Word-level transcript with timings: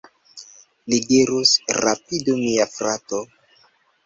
Li 0.93 0.97
dirus: 1.11 1.51
"rapidu, 1.83 2.37
mia 2.41 2.67
frato!" 2.73 3.23